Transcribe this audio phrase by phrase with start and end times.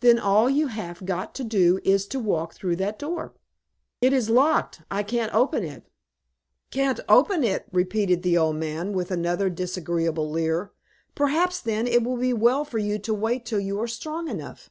[0.00, 3.34] "Then all you have got to do is to walk through that door.
[4.00, 5.84] "It is locked; I can't open it."
[6.70, 10.72] "Can't open it!" repeated the old man, with another disagreeable leer;
[11.14, 14.70] "perhaps, then, it will be well for you to wait till you are strong enough."